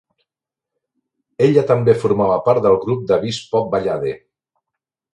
Ella 1.49 1.65
també 1.73 1.95
formava 2.05 2.39
part 2.49 2.65
del 2.67 2.81
grup 2.87 3.07
de 3.13 3.23
vispop 3.29 3.73
Ballade! 3.79 4.19